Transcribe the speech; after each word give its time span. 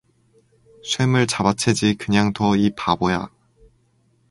"쇰을 0.83 1.27
잡아채지 1.29 1.93
그냥 1.93 2.33
둬, 2.33 2.55
이 2.55 2.71
바보야!" 2.75 3.29